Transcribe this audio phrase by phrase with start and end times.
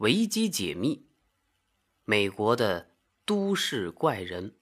[0.00, 1.04] 维基解密：
[2.06, 2.88] 美国的
[3.26, 4.54] 都市怪人。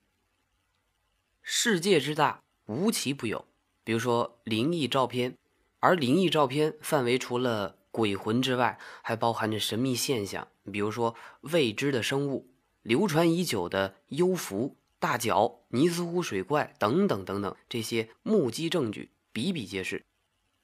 [1.43, 3.45] 世界之大，无奇不有。
[3.85, 5.39] 比如说灵异照片，
[5.79, 12.51] 而灵异照片范围除了鬼魂之外，还包含着神秘现象，比如说未知的生物、
[12.83, 20.05] 流传已久的幽浮、大脚、尼斯湖水怪等等等等，这些目击证据比比皆是。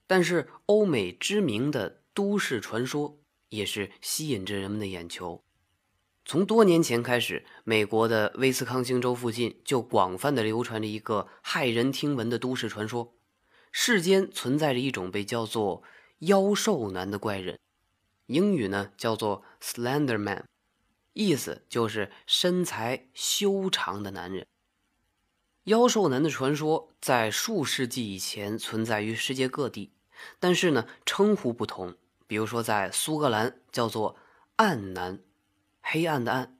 [0.08, 3.16] 但是，欧美知名的都市传说
[3.54, 5.42] 也是吸引着人们的眼球。
[6.24, 13.14] 从多年前开始，美国的威斯康星州附近就广泛的流传着一个骇人听闻的都市传说：
[13.70, 15.82] 世间存在着一种被叫做
[16.20, 17.58] “妖兽男”的怪人，
[18.26, 20.44] 英语呢叫做 “Slender Man”，
[21.12, 24.46] 意思就是身材修长的男人。
[25.64, 29.92] 妖兽男的传说在数世纪以前存在于世界各地。
[30.38, 31.96] 但是呢，称呼不同。
[32.26, 34.16] 比如说，在苏格兰叫做
[34.56, 35.20] “暗男”，
[35.82, 36.56] 黑暗的暗；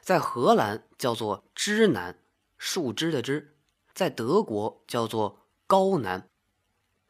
[0.00, 2.18] 在荷兰叫做“枝男”，
[2.56, 3.48] 树枝的枝；
[3.92, 6.28] 在德国叫做“高男”。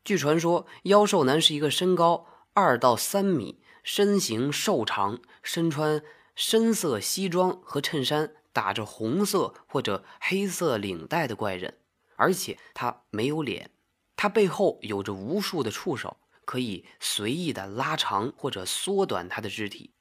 [0.05, 6.03] 据传说，妖兽男是一个身高二到三米、身形瘦长、身穿
[6.35, 11.79] 深色西装和衬衫、打着红色或者黑色领带的怪人，
[12.17, 13.71] 而且他没有脸。
[14.17, 16.17] 他背后有着无数的触手，
[16.53, 19.95] 可以随意的拉长或者缩短他的肢体。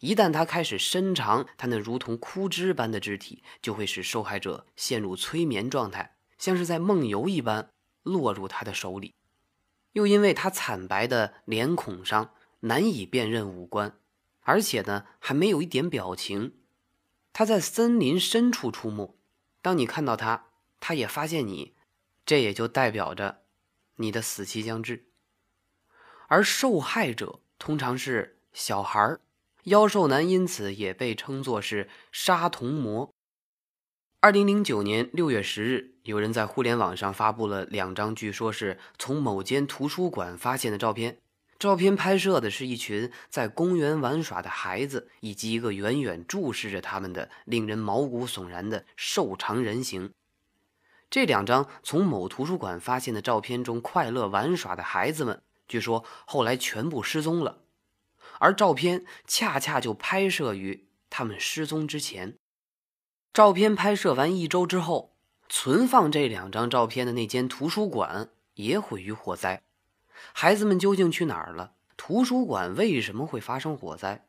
[0.00, 7.70] 一旦他开始伸长他那如同枯枝般的肢体，就会使受害者陷入催眠状态，像是在梦游一般
[8.02, 9.14] 落入他的手里。
[9.92, 13.96] 又因为他惨白的脸孔上难以辨认五官，
[14.40, 16.56] 而且呢还没有一点表情。
[17.32, 19.16] 他在森林深处出没，
[19.60, 20.46] 当你看到他，
[20.80, 21.76] 他也发现你。
[22.26, 23.44] 这也就代表着
[23.94, 25.06] 你的死期将至，
[26.32, 29.20] 而受害者通常是小孩儿，
[29.64, 33.12] 妖兽男因此也被称作是杀童魔。
[34.20, 41.18] 二零零九年六月十日，有人在互联网上发布了两张据说是从某间图书馆发现的照片，
[41.58, 50.10] 照片拍摄的是一群在公园玩耍的孩子，以及一个远远注视着他们的令人毛骨悚然的瘦长人形。
[51.10, 55.42] 这两张从某图书馆发现的照片中，快乐玩耍的孩子们，
[55.72, 57.62] 据说后来全部失踪了，
[58.38, 62.36] 而照片恰恰就拍摄于他们失踪之前。
[63.32, 65.16] 照片拍摄完一周之后，
[65.48, 69.62] 存放这两张照片的那间图书馆也毁于火灾。
[70.34, 71.72] 孩子们究竟去哪儿了？
[71.96, 74.26] 图书馆为什么会发生火灾？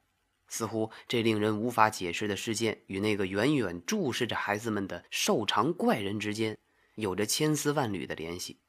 [0.48, 6.58] 似乎这令人无法解释的事件与那个远远注视着孩子们的瘦长怪人之间。
[6.96, 8.60] 有着千丝万缕的联系，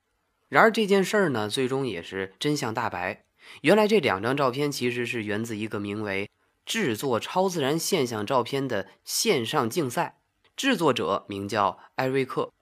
[0.55, 3.25] 然而这件事儿呢，最终也是真相大白。
[3.63, 6.31] 原来这两张照片其实是源自一个名为
[6.65, 10.21] “制作超自然现象照片”的线上竞赛，
[10.57, 12.53] 制作者名叫艾瑞克。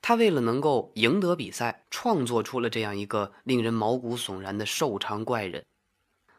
[0.00, 5.66] 他为了能够赢得比赛，创作出了这样一个令人毛骨悚然的瘦长怪人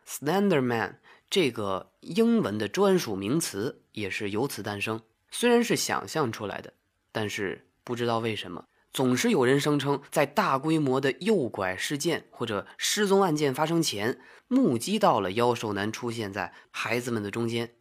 [0.08, 1.00] ——Slender Man。
[1.30, 5.00] 这个英文的专属名词也是由此诞生。
[5.30, 6.74] 虽然是想象出来的，
[7.12, 7.68] 但是。
[7.84, 17.76] 不知道为什么，总是有人声称在大规模的诱拐事件或者失踪案件发生前，目击到了妖兽男出现在孩子们的中间。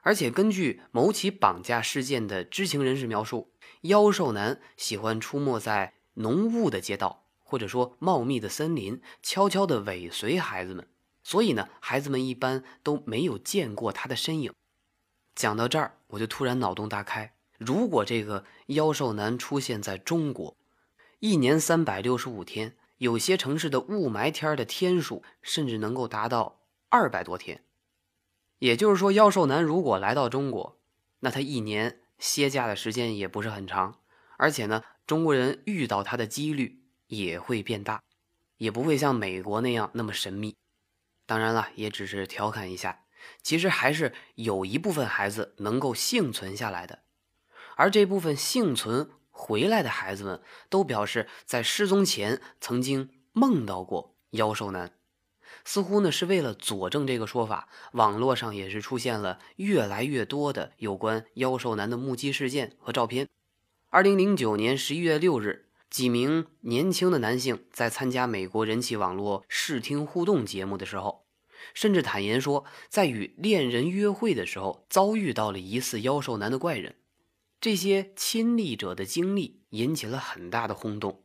[0.00, 3.52] 而且根据某起绑架事件的知情人士描述，
[3.82, 10.88] 妖兽男喜欢出没在浓雾的街道，或者说茂密的森林，悄悄地尾随孩子们。
[11.22, 14.52] 所以呢，孩子们一般都没有见过他的身影。
[15.36, 17.34] 讲到这儿，我就突然脑洞大开。
[17.58, 20.56] 如果这个妖兽男出现在中国，
[21.18, 27.64] 一年三百六十五天，有些城市的雾霾天的天数甚至能够达到二百多天。
[28.60, 30.80] 也就是说，妖兽男如果来到中国，
[31.20, 33.98] 那他一年歇假的时间也不是很长，
[34.36, 38.02] 而且呢，中国人遇到他的几率也会变大，
[38.58, 40.56] 也不会像美国那样那么神秘。
[41.26, 43.04] 当然了，也只是调侃一下，
[43.42, 47.00] 其实还是有一部分孩子能够幸存下来的。
[47.78, 54.90] 而这部分幸存回来的孩子们，都表示在失踪前曾经梦到过妖兽男。
[55.64, 63.28] 似乎呢是为了佐证这个说法，网络上也是出现了越来越多的有关妖兽男的目击事件和照片。
[63.90, 71.24] 二零零九年十一月六日，几名年轻的男性在参加美国人气网络视听互动节目的时候，
[71.74, 76.96] 甚至坦言说，在与恋人约会的时候遭遇到了疑似妖兽男的怪人。
[77.60, 81.24] 这些亲历者的经历引起了很大的轰动，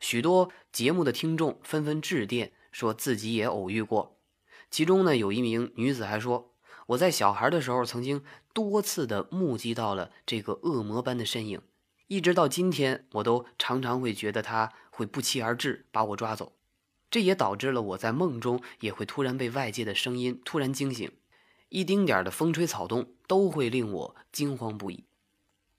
[0.00, 4.18] 许多节目的听众纷纷致电说自己也偶遇过。
[4.70, 6.54] 其中呢，有一名女子还说
[6.88, 8.24] ：“我在小孩的时候曾经
[8.54, 11.60] 多次的目击到了这个恶魔般的身影，
[12.06, 16.54] 一直到今天，我都常常会觉得他会不期而至，把我抓走。
[17.10, 21.12] 这也导致了我在梦中也会突然被外界的声音突然惊醒，
[21.68, 25.04] 一丁点的风吹草动都会令我惊慌不已。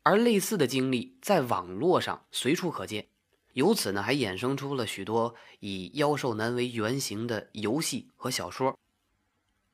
[0.10, 3.06] 而类似的经历在网络上随处可见，
[3.54, 8.76] 由此呢还衍生出了许多以妖兽男为原型的游戏和小说。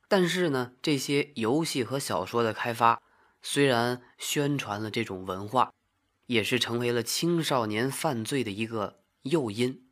[0.10, 3.02] 但是呢，这些游戏和小说的开发，
[3.42, 5.72] 虽然宣传了这种文化，
[6.26, 9.88] 也是成为了青少年犯罪的一个诱因。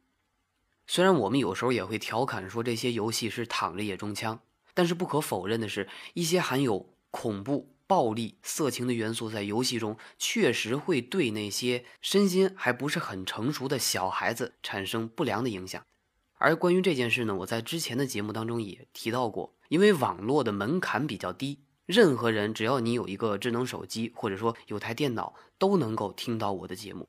[0.85, 4.41] 虽然我们有时候也会调侃说这些游戏是躺着也中枪，
[4.73, 15.85] 但是不可否认的是，一些含有恐怖、暴力、色情的元素在游戏中，确实会对那些身心还不是很成熟的小孩子产生不良的影响。
[16.35, 27.07] 而关于这件事呢，我在之前的节目当中也提到过，因为网络的门槛比较低，任何人只要你有一个智能手机，或者说有台电脑，都能够听到我的节目。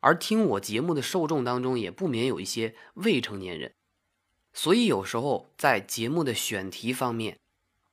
[0.00, 3.74] 而听我节目的受众当中，也不免有一些未成年人，
[4.52, 7.38] 所以有时候在节目的选题方面，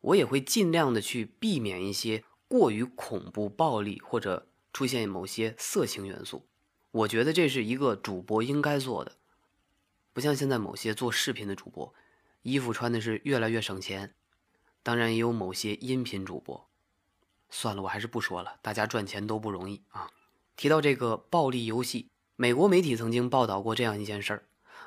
[0.01, 6.47] 我也会尽量的去避免一些过于恐怖、暴力或者出现某些色情元素。
[6.91, 9.17] 我觉得这是一个主播应该做的，
[10.13, 11.93] 不像现在某些做视频的主播，
[12.41, 14.15] 衣服穿的是越来越省钱。
[14.81, 16.67] 当然，也有某些音频主播，
[17.49, 20.09] 算了，我还是不说了，大家赚钱都不容易啊。
[20.55, 24.43] 提到这个暴力游戏，美国媒体曾经报道过这样一件事儿：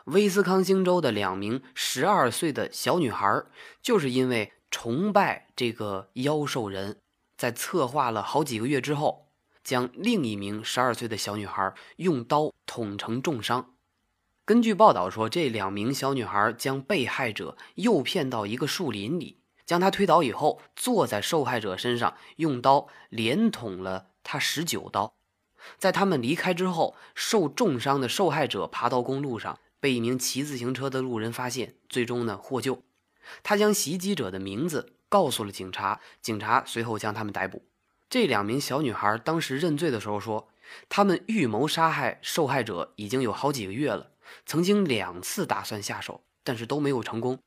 [0.06, 3.44] 威斯康星州的两名十二岁的小女孩，
[3.80, 6.96] 就是因为崇拜这个妖兽人，
[7.36, 9.28] 在策划了好几个月之后，
[9.62, 13.74] 将另一名十二岁的小女孩用刀捅成重伤。
[14.46, 19.36] 根据报道说，这两名小女孩将被害者诱骗到一个树林里，
[19.66, 25.12] 将她推倒以后，坐在受害者身上，用刀连捅了她十九刀。
[25.78, 32.82] 在他们离开之后，受重伤的受害者爬到公路上，被一名骑自行车的路人发现，最终呢获救。
[33.42, 37.64] 他将袭击者的名字告诉了警察，警察随后将他们逮捕。
[38.08, 40.48] 这两名小女孩当时认罪的时候说，
[40.88, 44.10] 他们预谋杀害受害者已经有好几个月了，
[44.46, 47.38] 曾经两次打算下手，但是都没有成功。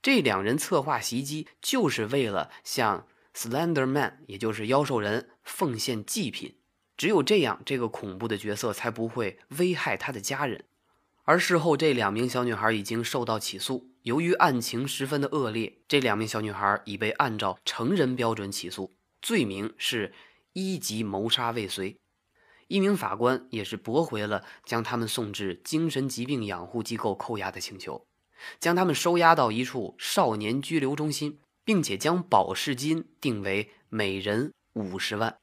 [0.00, 6.56] 这两人策划袭击，就是为了向 Slender Man，也就是妖兽人奉献祭品。
[6.96, 10.64] 只有这样，这个恐怖的角色才不会危害他的家人。
[11.24, 13.91] 而事后，这两名小女孩已经受到起诉。
[14.02, 20.12] 由于案情十分的恶劣，这两名小女孩已被按照成人标准起诉，罪名是
[20.52, 21.96] 一级谋杀未遂。
[22.66, 28.04] 一名法官也是驳回了将他们送至精神疾病养护机构扣押的请求，
[28.58, 35.36] 将他们收押到一处少年拘留中心，并且将保释金定为每人五十万。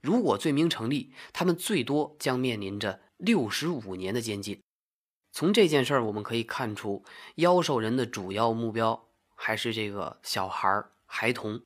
[0.00, 4.60] 如果罪名成立，他们最多将面临着六十五年的监禁。
[5.38, 7.04] 从这件事儿，我们可以看出，
[7.36, 9.06] 妖兽人的主要目标
[9.36, 11.62] 还是这个小孩儿、孩童。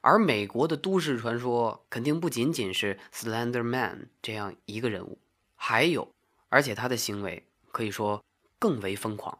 [0.00, 5.20] 而美国的都市传说肯定不仅仅是 Slender Man 这样一个人物，
[5.54, 6.10] 还有，
[6.48, 8.24] 而且他的行为可以说
[8.58, 9.38] 更为疯狂。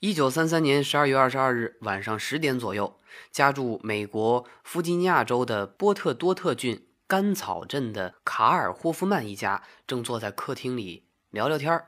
[0.00, 2.98] 一九三三年十二月二十二日晚上十点左右，
[3.30, 6.84] 家住美国弗吉尼亚州的波特多特郡。
[7.06, 11.86] 甘草镇的卡尔霍夫曼一家正坐在客厅里聊聊天儿，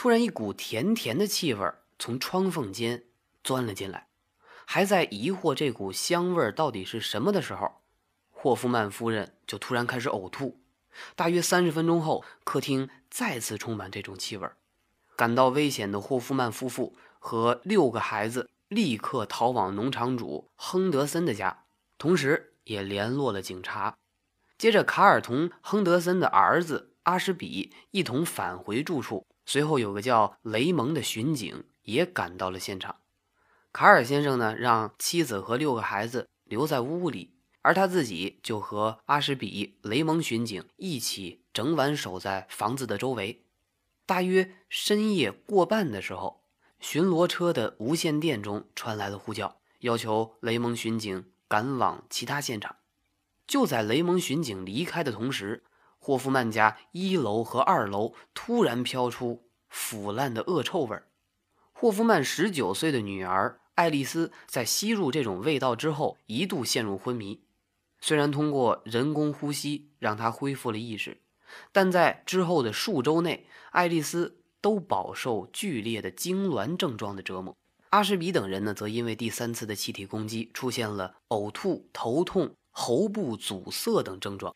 [0.00, 3.04] 突然一股甜甜的气味从窗缝间
[3.44, 4.08] 钻了进来。
[4.64, 7.82] 还在疑惑这股香味到底是什么的时候，
[8.30, 10.58] 霍夫曼夫人就突然开始呕吐。
[11.14, 14.48] 大约三十分钟后，客厅再次充满这种气味。
[15.16, 21.64] 感到危险的霍夫曼夫妇和六个孩子立刻逃往农场主亨德森的家，
[21.98, 23.94] 同时也联络了警察。
[24.56, 29.26] 接着，卡尔同亨德森的儿子阿什比一同返回住处。
[29.46, 32.96] 随后，有个叫雷蒙的巡警也赶到了现场。
[33.72, 43.44] 卡尔先生呢，让妻子和六个孩子留在屋里，而他自己就和阿什比、雷蒙巡警一起整晚守在房子的周围。
[44.06, 46.42] 大约深夜过半的时候，
[46.80, 52.76] 巡逻车的无线电中传来了呼叫，要求雷蒙巡警赶往其他现场。
[53.46, 55.62] 就在雷蒙巡警离开的同时，
[56.00, 61.06] 霍夫曼家一楼和二楼突然飘出腐烂的恶臭味儿。
[61.72, 67.42] 霍夫曼十九岁的女儿爱丽丝在吸入这种味道之后，一度陷入昏迷。
[68.00, 71.20] 虽然通过人工呼吸让她恢复了意识，
[71.70, 77.54] 但在之后的数周内，爱丽丝都饱受剧烈的痉挛症状的折磨。
[77.90, 84.54] 阿什比等人呢，则因为第三次的气体攻击出现了呕吐、头痛、喉部阻塞等症状。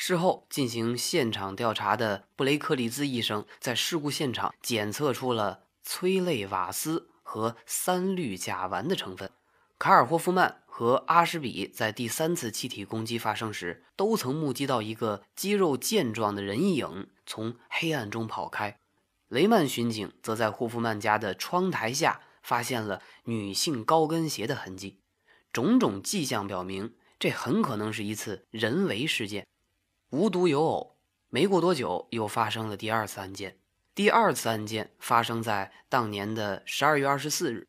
[0.00, 9.28] 事后进行现场调查的布雷克利兹医生在事故现场检测出了催泪瓦斯和三氯甲烷的成分。
[9.76, 18.78] 卡尔霍夫曼和阿什比在第三次气体攻击发生时，都曾目击到一个肌肉健壮的人影从黑暗中跑开。
[19.26, 25.00] 雷曼巡警则在霍夫曼家的窗台下发现了女性高跟鞋的痕迹。
[25.52, 29.44] 种种迹象表明，这很可能是一次人为事件。
[30.10, 30.96] 无独有偶，
[31.28, 33.58] 没过多久，又发生了第二次案件。
[33.94, 37.68] 第二次案件发生在当年的十二月二十四日，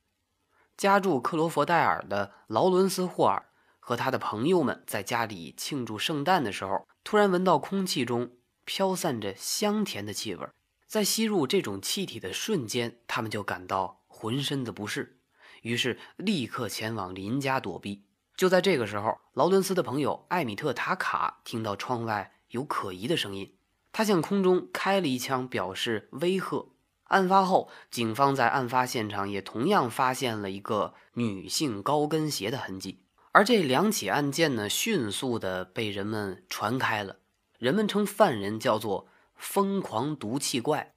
[0.78, 3.50] 家住克罗佛代尔的劳伦斯·霍尔
[3.82, 8.32] 和他的朋友们在家里庆祝圣诞的时候，突然闻到空气中
[8.64, 10.48] 飘散着香甜的气味。
[10.88, 15.20] 在吸入这种气体的瞬间，他们就感到浑身的不适，
[15.64, 18.06] 于是立刻前往邻家躲避。
[18.40, 23.54] 就在这个时候，劳伦斯的朋友艾米特·塔卡听到窗外有可疑的声音，
[23.92, 26.70] 他向空中开了一枪，表示威吓。
[27.04, 33.04] 案发后，警方在案发现场也同样发现了一个女性高跟鞋的痕迹。
[33.34, 37.18] 而这两起案件呢，迅速的被人们传开了。
[37.58, 40.94] 人们称犯人叫做“疯狂毒气怪”，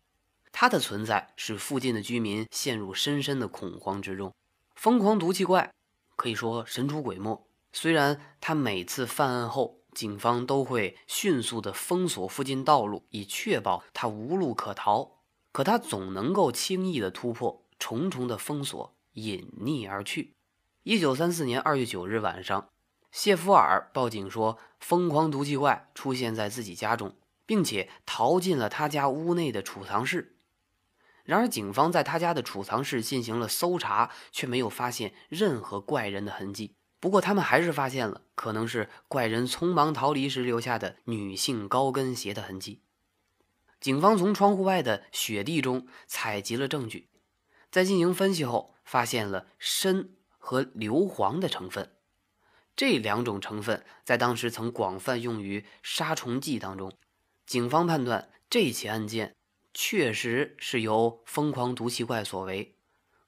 [0.53, 4.33] 他的存在使附近的居民陷入深深的恐慌之中。
[4.77, 5.73] 疯狂毒气怪。
[6.23, 7.45] 可以说神出鬼没。
[7.73, 15.17] 虽然他每次犯案后，警方都会迅速地封锁附近道路，以确保他无路可逃，
[15.51, 20.37] 可他总能够轻易地突破重重的封锁，隐匿而去。
[20.85, 22.69] 一九三四年二月九日晚上，
[23.11, 30.37] 谢弗尔报警说，疯狂毒气怪出现在自己家中，并且逃进了他家屋内的储藏室。
[31.25, 36.75] 然而，警方在他家的储藏室进行了搜查，却没有发现任何怪人的痕迹。
[36.99, 42.83] 不过，他们还是发现了可能是怪人匆忙逃离时留下的女性高跟鞋的痕迹。
[43.81, 47.09] 警方从窗户外的雪地中采集了证据，
[47.71, 51.91] 在进行分析后，发现了砷和硫磺的成分。
[52.75, 56.93] 这两种成分在当时曾广泛用于杀虫剂当中。
[57.45, 59.35] 警方判断这起案件。
[59.75, 62.77] 确实是由疯狂毒气怪所为，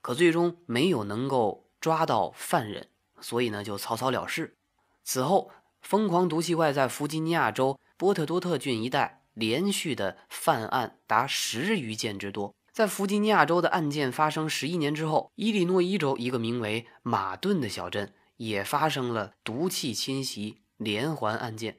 [0.01, 2.89] 可最终没有能够抓到犯人，
[3.21, 4.57] 所以呢就草草了事。
[5.03, 12.55] 此后，疯狂毒气怪在弗吉尼亚州波特多特郡一带连续的犯案达十余件之多。
[12.73, 21.79] 在弗吉尼亚州的案件发生十一年之后，伊利诺伊州一个名为马顿的小镇也发生了毒气侵袭连环案件，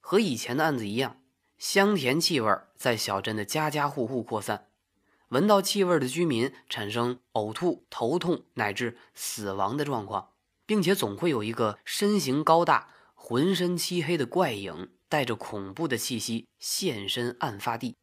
[0.00, 1.19] 和以前的案子一样。
[1.60, 4.68] 香甜气味在小镇的家家户户扩散，
[5.28, 10.30] 闻到气味的居民产生呕吐、头痛乃至死亡的状况，
[10.64, 17.94] 并且总会有一个身形高大、浑身漆黑的怪影，带着恐怖的气息现身案发地。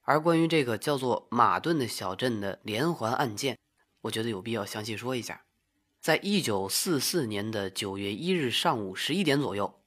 [0.00, 3.58] 而关于这个叫做马顿的小镇的连环案件，
[4.00, 5.42] 我觉得有必要详细说一下。
[6.00, 9.78] 在一九四四年的九月一日上午十一点左右。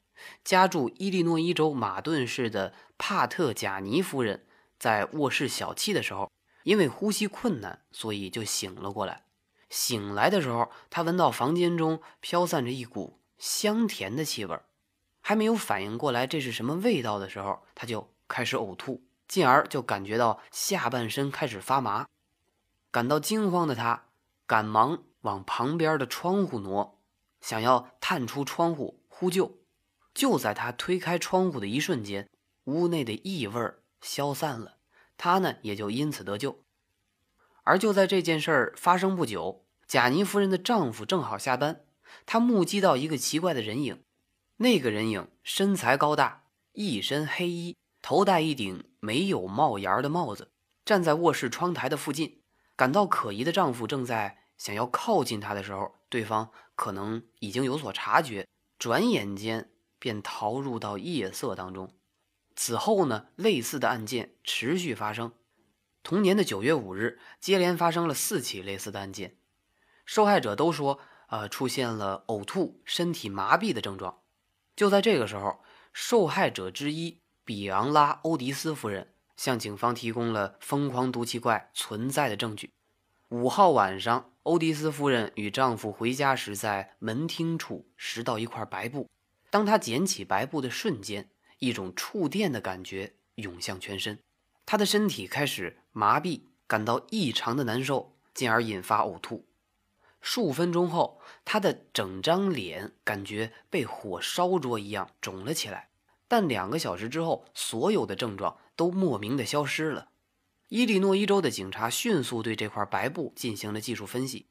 [0.44, 4.46] 家住伊利诺伊州马顿市的帕特贾尼夫人
[4.78, 6.32] 在卧室小憩的时候，
[6.64, 9.24] 因为呼吸困难，所以就醒了过来。
[9.70, 14.60] 醒来的时候，她闻到房间中飘散着一股香甜的气味，
[15.22, 22.08] 还没有反应过来这是什么味道的时候，她就开始呕吐，进而就感觉到下半身开始发麻。
[22.90, 24.06] 感到惊慌的她，
[24.48, 27.00] 赶忙往旁边的窗户挪，
[27.40, 29.59] 想要探出窗户呼救。
[30.20, 32.30] 就在他推开窗户的一瞬间，
[32.66, 33.72] 屋内的异味
[34.02, 34.76] 消散了，
[35.16, 36.62] 他呢也就因此得救。
[37.64, 41.86] 而就在这件事儿发生不久，贾尼夫人的丈夫正好下班，
[42.26, 44.04] 他目击到一个奇怪的人影。
[44.58, 50.52] 那个人影身材高大，一身黑衣，头戴一顶没有帽檐的帽子，
[50.84, 52.42] 站在卧室窗台的附近。
[52.76, 58.46] 感到可疑的丈夫正在想要靠近她的时候，对方可能已经有所察觉，
[58.78, 59.70] 转眼间。
[60.00, 61.94] 便逃入到夜色当中。
[62.56, 65.32] 此后呢，类似的案件持续发生。
[66.02, 69.38] 同年的九月五日，接连发生了四起类似的案件，
[70.06, 74.22] 受害者都说，呃，出现了呕吐、身体麻痹的症状。
[74.76, 75.60] 就在这个时候，
[75.94, 82.72] 受害者之一比昂拉·欧迪斯夫人向警方提供了疯狂毒气怪存在的证据。
[83.30, 89.08] 五号晚上，欧迪斯夫人与丈夫回家时，在门厅处拾到一块白布。
[89.50, 91.30] 当他捡起白布的瞬间，
[91.60, 94.20] 一种触电的感觉涌向全身，
[94.66, 99.46] 他的身体开始麻痹，感到异常的难受，进而引发呕吐。
[100.22, 105.90] 数分钟后，他的整张脸感觉被火烧灼一样肿了起来。
[106.28, 110.10] 但两个小时之后，所有的症状都莫名的消失了。
[110.68, 114.46] 伊利诺伊州的警察迅速对这块白布进行了技术分析，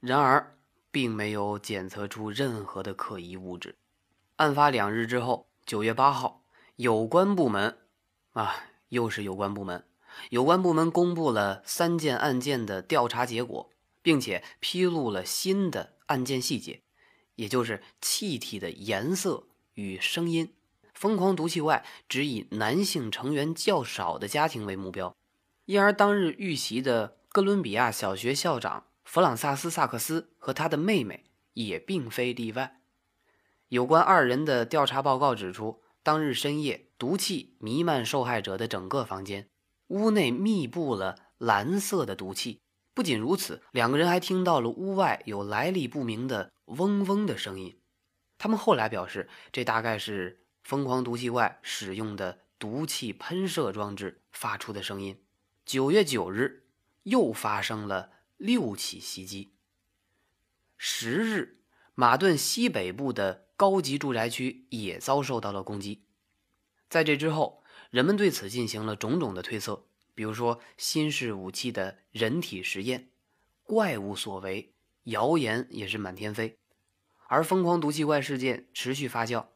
[0.00, 0.58] 然而
[0.90, 3.76] 并没有检测出任何的可疑物质。
[4.36, 6.42] 案发两日之后，九月八号，
[6.76, 7.78] 有关部门，
[8.32, 8.56] 啊，
[8.88, 9.84] 又是有关部门，
[10.30, 13.70] 有关部门公布了三件案件的调查结果。
[14.04, 16.82] 并且披露了新的案件细节，
[17.36, 20.52] 也就是气体的颜色与声音。
[20.92, 25.16] 疯狂毒气外只以男性成员较少的家庭为目标，
[25.64, 31.24] 因而当日遇袭的哥伦比亚小学校长弗朗萨斯·萨克斯和他的妹妹
[31.54, 32.82] 也并非例外。
[33.74, 39.48] 有关二人的调查报告指出，当日深夜毒气弥漫受害者的整个房间，
[39.88, 42.60] 屋内密布了蓝色的毒气。
[42.94, 47.80] 不仅如此，两个人还听到了屋外有来历不明的嗡嗡的声音。
[48.38, 55.20] 他们后来表示，这大概是疯狂毒气怪使用的毒气喷射装置发出的声音。
[55.66, 56.68] 九月九日，
[57.02, 59.56] 又发生了六起袭击。
[60.76, 61.64] 十日，
[61.96, 66.02] 马顿西北部的高级住宅区也遭受到了攻击。
[66.88, 69.84] 在这之后，人们对此进行了种种的推测。
[70.14, 73.08] 比如说，新式武器的人体实验，
[73.64, 74.72] 怪物所为，
[75.04, 76.56] 谣言也是满天飞。
[77.26, 79.46] 而疯狂毒气怪事件持续发酵，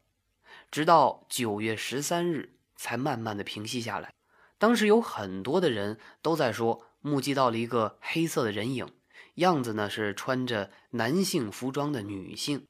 [0.71, 4.13] 直到九月十三日才慢慢的平息下来。
[4.59, 8.89] 当时有很多的人都在说，目击到了一个黑色的人影，
[9.35, 12.67] 样子呢是穿着男性服装的女性，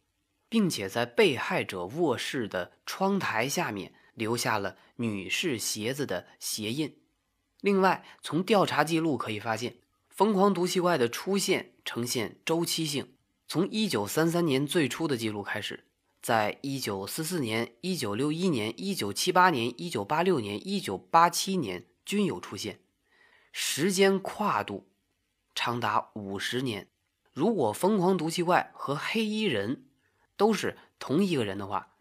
[0.48, 6.96] 并且在被害者卧室的窗台下面留下了女士鞋子的鞋印。
[7.60, 9.78] 另外，从调查记录可以发现，
[10.08, 13.14] 疯狂毒气怪的出现呈现周期性。
[13.46, 15.86] 从1933年最初的记录开始，
[16.20, 22.80] 在1944年、1961年、1978年、1986年、1987年均有出现，
[23.52, 24.88] 时间跨度
[25.54, 26.88] 长达五十年。
[27.32, 29.84] 如果疯狂毒气怪和黑衣人
[30.38, 31.92] 都是同一个人的话，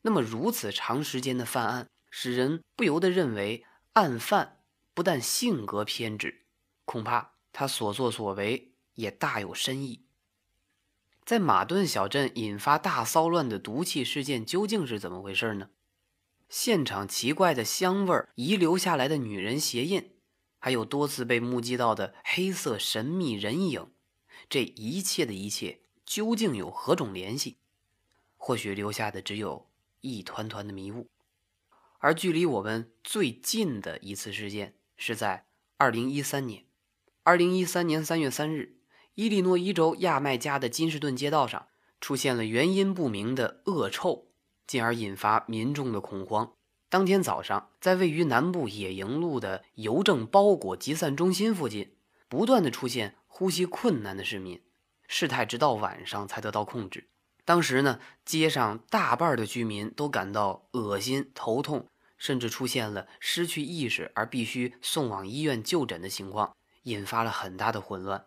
[0.00, 4.56] 那么如此长时间的犯案，使人不由得认为案犯。
[4.92, 6.42] 不但性格偏执，
[6.84, 10.04] 恐怕他所作所为也大有深意。
[11.24, 15.70] 在马顿小镇引发大骚乱的毒气事件究竟是怎么回事呢？
[16.50, 20.16] 现场奇怪的香味遗留下来的女人鞋印，
[20.58, 23.92] 还有多次被目击到的黑色神秘人影，
[24.50, 27.58] 这一切的一切究竟有何种联系？
[28.42, 29.68] 或许留下的只有
[30.00, 31.06] 一团团的迷雾。
[31.98, 34.74] 而距离我们最近的一次事件。
[35.02, 35.46] 是在
[35.78, 36.66] 二零一三年，
[37.22, 38.76] 二零一三年三月三日，
[39.14, 41.68] 伊利诺伊州亚麦加的金士顿街道上
[42.02, 44.26] 出现了原因不明的恶臭，
[44.66, 46.52] 进而引发民众的恐慌。
[46.90, 51.94] 当天早上，在位于南部野营路的邮政包裹集散中心附近，
[52.28, 54.60] 不断的出现呼吸困难的市民，
[55.08, 57.08] 事态直到晚上才得到控制。
[57.44, 61.86] 当时呢，街上大半的居民都感到恶心、头痛。
[62.20, 68.26] 甚至出现了失去意识而必须送往医院就诊的情况，引发了很大的混乱。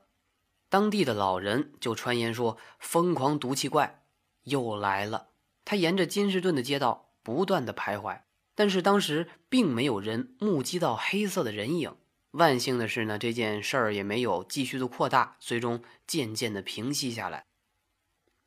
[0.67, 4.01] 当地的老人就传言说：“疯狂毒气怪
[4.45, 5.27] 又来了。”
[5.63, 8.21] 他沿着金士顿的街道不断的徘徊，
[8.55, 11.95] 但是当时并没有人目击到黑色的人影。
[12.31, 17.45] 万幸的是呢，这件事儿也没有继续的扩大，最终渐渐的平息下来。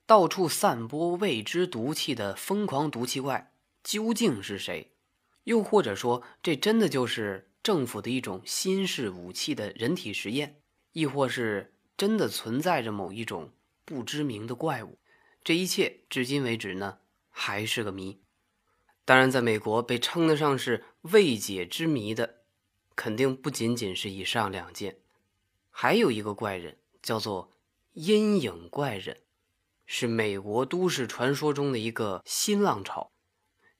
[0.07, 4.93] 到处散播未知毒气的疯狂毒气怪究竟是谁？
[5.43, 10.61] 又或者说，这真的就是政府的一种新式武器的人体实验，
[10.93, 13.53] 亦或是真的存在着某一种
[13.85, 14.99] 不知名的怪物？
[15.43, 18.21] 这一切至今为止呢，还是个谜。
[19.05, 22.43] 当然，在美国被称得上是未解之谜的，
[22.95, 24.99] 肯定不仅仅是以上两件，
[25.71, 27.53] 还有一个怪人叫做
[27.93, 29.19] 阴影怪人，
[29.87, 33.11] 是美国都市传说中的一个新浪潮。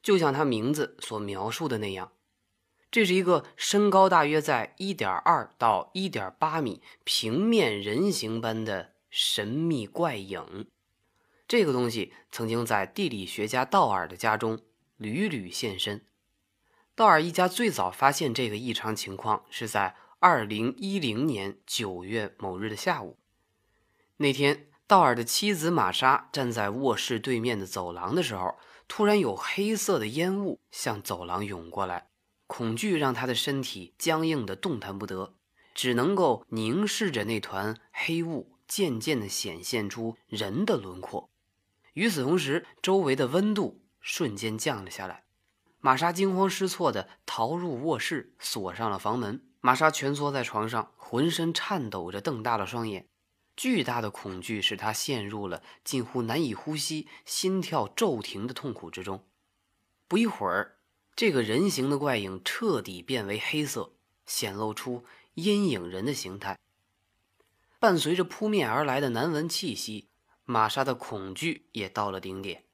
[0.03, 2.13] 就像他名字所描述的那样，
[2.91, 10.69] 这是一个身高大约在一点二到一点八米、平面人形般的神秘怪影。
[11.49, 14.61] 这个东西曾经在地理学家道尔的家中
[14.97, 16.05] 屡屡现身。
[16.95, 23.19] 道尔一家最早发现这个异常情况是在二零一零年九月某日的下午。
[24.17, 28.57] 那天，道尔的妻子玛莎站在卧室对面的走廊的时候。
[28.89, 32.07] 突然有黑色的烟雾向走廊涌过来，
[32.47, 35.35] 恐惧让他的身体僵硬的动弹不得。
[35.75, 41.29] 只能够凝视着那团黑雾，渐渐的显现出人的轮廓。
[41.95, 45.25] 与此同时，周围的温度瞬间降了下来。
[45.81, 49.43] 玛莎惊慌失措地逃入卧室，锁上了房门。
[49.61, 53.09] 玛莎蜷缩在床上，浑身颤抖着，瞪大了双眼。
[53.57, 59.25] 巨大的恐惧使他陷入了近乎难以呼吸、心跳骤停的痛苦之中。
[60.07, 60.77] 不一会儿，
[61.15, 63.93] 这个人形的怪影彻底变为黑色，
[64.27, 66.59] 显露出阴影人的形态。
[67.79, 70.11] 伴随着扑面而来的难闻气息，
[70.45, 72.65] 玛莎的恐惧也到了顶点，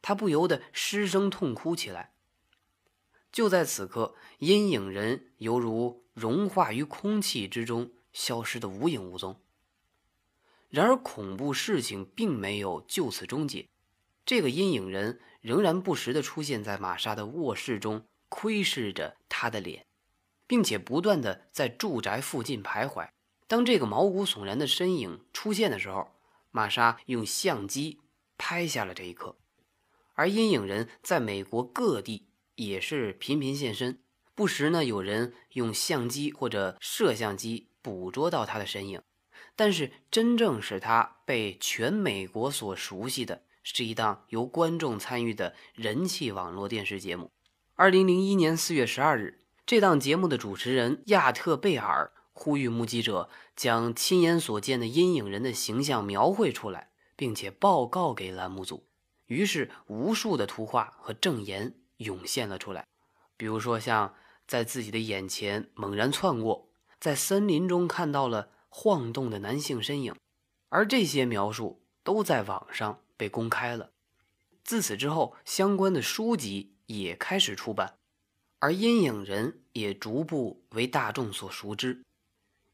[0.00, 2.14] 她不由得失声痛哭起来。
[3.30, 9.41] 就在此刻，阴影人犹如融化于空气之中，消失得无影无踪。
[10.72, 13.68] 然而，恐怖事情并没有就此终结。
[14.24, 19.84] 这个阴影人仍然不时地出现在玛莎的卧室中，窥视着她的脸，
[20.46, 23.10] 并且不断地在住宅附近徘徊。
[23.46, 26.08] 当这个毛骨悚然的身影出现的时候，
[26.50, 28.00] 玛莎用相机
[28.38, 29.36] 拍下了这一刻。
[30.14, 33.98] 而阴影人在美国各地也是频频现身，
[34.34, 39.02] 不时呢有人用相机或者摄像机捕捉到他的身影。
[39.54, 47.30] 但是，真正使他被全美国所熟悉的是一档由观众参与的人气网络电视节目。
[47.74, 58.86] 二零零一年四月十二日，这档节目的主持人亚特贝尔呼吁目击者将亲眼所见的阴影人的形象描绘出来，并且报告给栏目组。
[59.26, 62.86] 于是，无数的图画和证言涌现了出来，
[63.36, 64.14] 比如说像
[64.46, 68.48] 在自己的眼前猛然窜过，在森林中看到了。
[68.74, 70.14] 晃动的男性身影，
[70.70, 73.90] 而这些描述都在网上被公开了。
[74.64, 77.98] 自此之后，相关的书籍也开始出版，
[78.60, 82.02] 而阴影人也逐步为大众所熟知。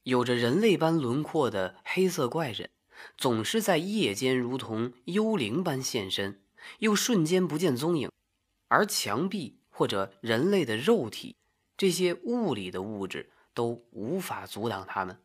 [0.05, 2.71] 有着人类般轮廓的黑色怪人，
[3.17, 6.41] 总是在夜间如同幽灵般现身，
[6.79, 8.09] 又瞬间不见踪影。
[8.69, 11.35] 而墙壁或者人类的肉体，
[11.77, 15.19] 这些物理的物质都无法阻挡他们。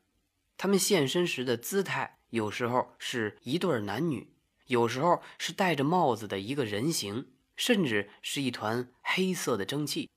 [0.63, 4.34] 他们现身时的姿态，有时候是一对男女，
[4.67, 10.10] 有时候是戴着帽子的一个人形，甚至是一团黑色的蒸汽。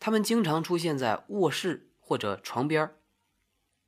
[0.00, 2.96] 他们经常出现在卧室或者床边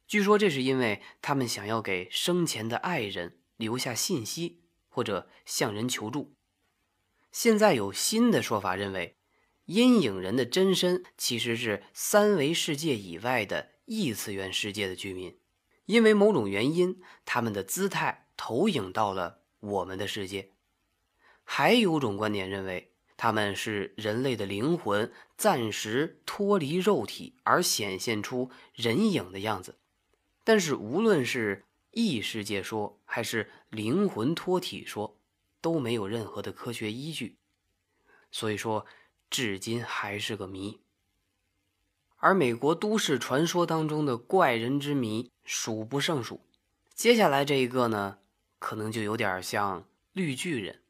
[0.07, 6.33] 据说这是因为他们想要给生前的爱人留下信息，或者向人求助。
[7.33, 9.17] 现在有新的说法认为，
[9.65, 15.37] 阴影人的真身其实是三维世界以外的异次元世界的居民。
[15.89, 20.51] 因为某种原因，他们的姿态投影到了我们的世界。
[21.45, 29.79] 还有种观点认为，他们是人类的灵魂暂时脱离肉体而显现出人影的样子。
[30.45, 35.19] 但是，无论是异世界说还是灵魂脱体说，
[35.63, 37.39] 都没有任何的科学依据，
[38.31, 38.85] 所以说，
[39.31, 40.81] 至今还是个谜。
[42.19, 46.43] 而美国都市传说当中的怪人之谜数不胜数，
[46.95, 48.19] 接下来这一个呢，
[48.59, 50.83] 可能就有点像绿巨人。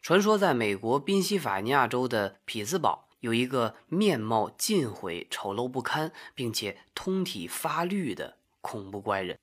[0.00, 9.38] 传说在美国宾夕法尼亚州的匹兹堡，有一个面貌尽毁、丑陋不堪，并且通体发绿的恐怖怪人。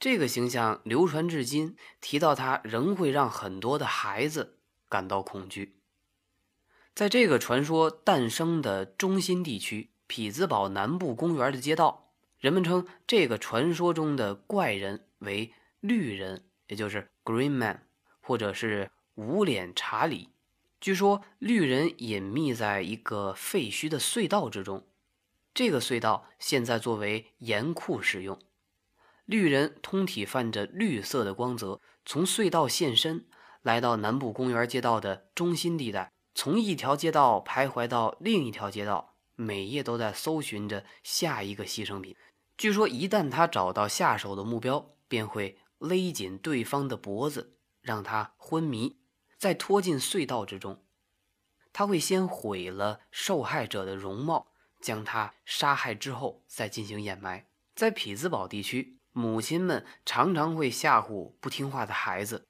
[0.00, 4.56] 这个形象流传至今，提到他仍会让很多的孩子
[4.88, 5.76] 感到恐惧。
[6.94, 9.90] 在这个传说诞生的中心地区。
[10.10, 12.07] 匹兹堡南部公园的街道，
[12.38, 17.82] 人们称这个传说中的怪人为绿人，也就是 Green Man，
[18.20, 20.28] 或者是无脸查理。
[20.80, 24.86] 据说绿人隐秘在一个废墟的隧道之中，
[25.52, 28.38] 这个隧道现在作为盐库使用。
[29.24, 33.26] 绿人通体泛着绿色的光泽，从隧道现身，
[33.62, 39.16] 来到南部公园街道的中心地带，从一条街道徘徊到另一条街道。
[39.40, 42.16] 每夜都在搜寻着下一个牺牲品。
[42.58, 48.98] 据说，一旦他找到下手的目标，便会勒紧对方的脖子，让他昏迷，
[49.38, 50.82] 再拖进隧道之中。
[51.72, 54.48] 他会先毁了受害者的容貌，
[54.80, 57.46] 将他杀害之后再进行掩埋。
[57.76, 62.48] 在匹兹堡地区，母亲们常常会吓唬不听话的孩子：“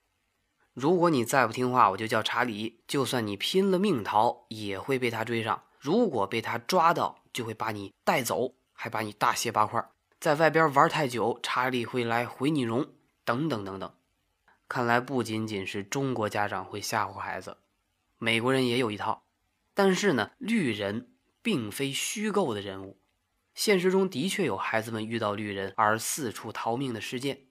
[0.73, 2.83] 如果你再不听话，我就叫查理。
[2.89, 9.87] 就算你拼了命逃，也会被他追上。”如果被他抓到，就会把你带走，还把你大卸八块。
[10.21, 12.93] 在外边玩太久，查理会来毁你容，
[13.25, 13.95] 等等等等。
[14.69, 17.59] 看来不仅仅是中国家长会吓唬孩子，
[18.19, 19.25] 美国人也有一套。
[19.75, 23.01] 但是呢，绿人并非虚构的人物，
[23.55, 27.47] 现实中的确有孩子们遇到绿人而四处逃命的事件，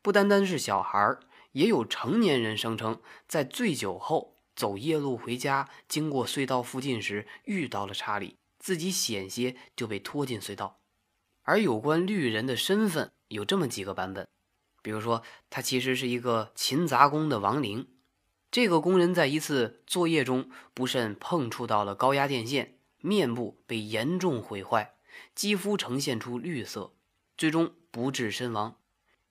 [0.00, 1.18] 不单单是小孩，
[1.50, 10.78] 也有成年人声称在醉酒后走夜路回家，经过隧道附近时遇到了查理，自己险些就被拖进隧道。
[11.44, 14.26] 而有关绿人的身份有这么几个版本，
[14.82, 17.86] 比如说他其实是一个勤杂工的亡灵。
[18.50, 24.94] 这个工人在一次作业中不慎碰触到了高压电线，面部被严重毁坏，
[25.34, 26.92] 肌肤呈现出绿色，
[27.36, 28.76] 最终不治身亡。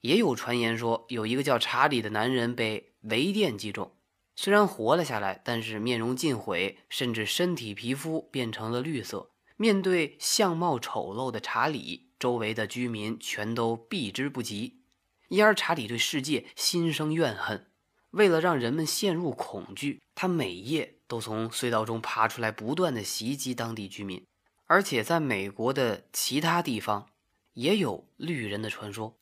[0.01, 3.95] 也有传言说，有一个叫查理的男人被雷电击中，
[4.35, 9.29] 虽然活了下来，但是面容尽毁，甚至身体皮肤变成了绿色。
[9.55, 14.81] 面对相貌丑陋的查理，周围的居民全都避之不及，
[15.29, 17.67] 因而查理对世界心生怨恨。
[18.11, 24.23] 为了让人们陷入恐惧，他每夜都从隧道中爬出来，不断的袭击当地居民。
[24.65, 27.07] 而且，在美国的其他地方
[27.53, 29.17] 也有绿人的传说。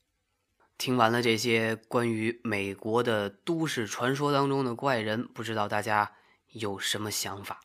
[0.78, 6.14] 听完了这些关于美国的都市传说当中的怪人，不知道大家
[6.52, 7.62] 有什么想法？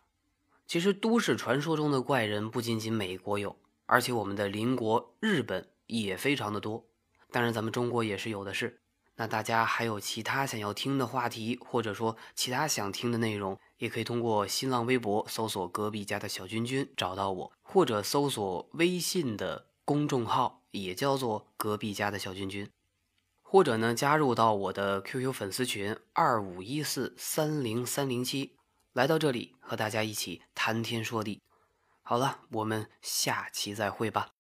[0.66, 6.84] 其实，都市传说中的怪人不仅仅美国有，而且我们的邻国日本也非常的多。
[7.30, 8.80] 当然，咱们中国也是有的是。
[9.18, 22.68] 那大家还有其他想要听的话题，或者说其他想听的内容，也可以通过新浪微博搜索“隔壁家的小君君”找到我，或者搜索微信的公众号，也叫做“隔壁家的小君君”，
[23.40, 28.55] 或者呢加入到我的 QQ 粉丝群二五一四三零三零七，
[28.96, 31.42] 来到这里和大家一起谈天说地。
[32.00, 34.35] 好了，我们下期再会吧。